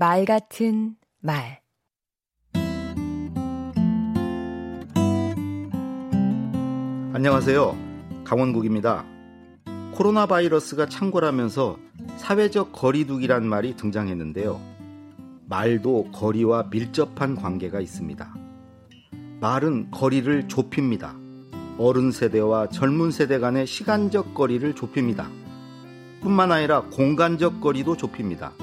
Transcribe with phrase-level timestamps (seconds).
[0.00, 1.60] 말 같은 말
[7.12, 7.76] 안녕하세요.
[8.24, 9.04] 강원국입니다.
[9.92, 11.76] 코로나 바이러스가 창궐하면서
[12.16, 14.58] 사회적 거리두기란 말이 등장했는데요.
[15.44, 18.34] 말도 거리와 밀접한 관계가 있습니다.
[19.42, 21.14] 말은 거리를 좁힙니다.
[21.76, 25.28] 어른 세대와 젊은 세대 간의 시간적 거리를 좁힙니다.
[26.22, 28.54] 뿐만 아니라 공간적 거리도 좁힙니다.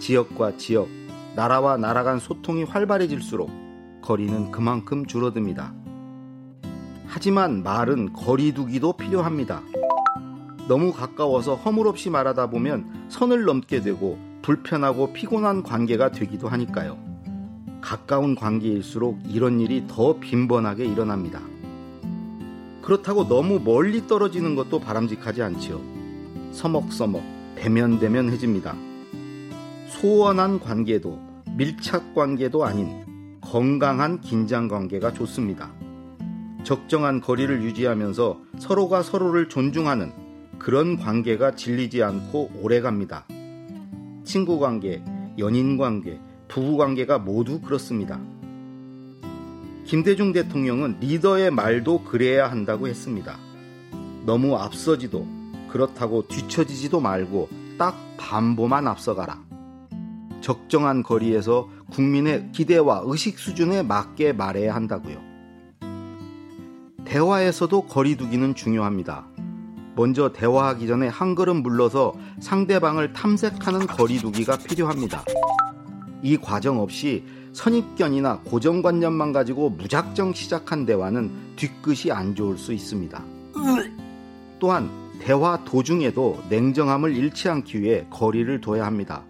[0.00, 0.88] 지역과 지역,
[1.36, 3.50] 나라와 나라 간 소통이 활발해질수록
[4.02, 5.74] 거리는 그만큼 줄어듭니다.
[7.06, 9.62] 하지만 말은 거리두기도 필요합니다.
[10.68, 16.98] 너무 가까워서 허물없이 말하다 보면 선을 넘게 되고 불편하고 피곤한 관계가 되기도 하니까요.
[17.80, 21.40] 가까운 관계일수록 이런 일이 더 빈번하게 일어납니다.
[22.82, 25.80] 그렇다고 너무 멀리 떨어지는 것도 바람직하지 않지요.
[26.52, 27.22] 서먹서먹,
[27.56, 28.89] 대면대면해집니다.
[29.90, 31.18] 소원한 관계도
[31.56, 35.72] 밀착 관계도 아닌 건강한 긴장 관계가 좋습니다.
[36.62, 40.12] 적정한 거리를 유지하면서 서로가 서로를 존중하는
[40.58, 43.26] 그런 관계가 질리지 않고 오래 갑니다.
[44.24, 45.02] 친구 관계,
[45.38, 48.18] 연인 관계, 부부 관계가 모두 그렇습니다.
[49.84, 53.36] 김대중 대통령은 리더의 말도 그래야 한다고 했습니다.
[54.24, 55.26] 너무 앞서지도
[55.68, 59.49] 그렇다고 뒤처지지도 말고 딱 반보만 앞서가라.
[60.50, 65.18] 적정한 거리에서 국민의 기대와 의식 수준에 맞게 말해야 한다고요.
[67.04, 69.28] 대화에서도 거리두기는 중요합니다.
[69.94, 75.24] 먼저 대화하기 전에 한 걸음 물러서 상대방을 탐색하는 거리두기가 필요합니다.
[76.20, 83.22] 이 과정 없이 선입견이나 고정관념만 가지고 무작정 시작한 대화는 뒤끝이 안 좋을 수 있습니다.
[84.58, 84.90] 또한
[85.20, 89.22] 대화 도중에도 냉정함을 잃지 않기 위해 거리를 둬야 합니다.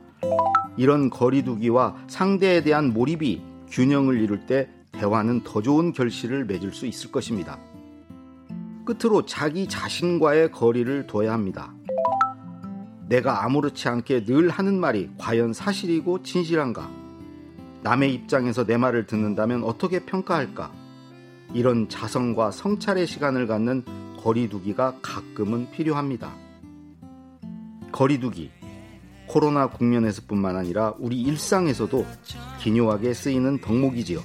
[0.80, 7.12] 이런 거리두기와 상대에 대한 몰입이 균형을 이룰 때 대화는 더 좋은 결실을 맺을 수 있을
[7.12, 7.58] 것입니다.
[8.86, 11.74] 끝으로 자기 자신과의 거리를 둬야 합니다.
[13.10, 16.90] 내가 아무렇지 않게 늘 하는 말이 과연 사실이고 진실한가?
[17.82, 20.72] 남의 입장에서 내 말을 듣는다면 어떻게 평가할까?
[21.52, 23.84] 이런 자성과 성찰의 시간을 갖는
[24.16, 26.34] 거리두기가 가끔은 필요합니다.
[27.92, 28.59] 거리두기.
[29.30, 32.04] 코로나 국면에서뿐만 아니라 우리 일상에서도
[32.58, 34.20] 기묘하게 쓰이는 덕목이지요.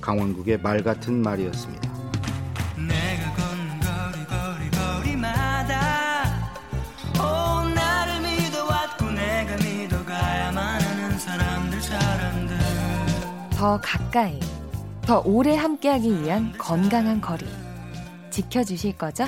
[0.00, 1.88] 강원국의 말 같은 말이었습니다.
[13.56, 14.40] 더 가까이,
[15.02, 17.46] 더 오래 함께하기 위한 건강한 거리.
[18.30, 19.26] 지켜주실 거죠?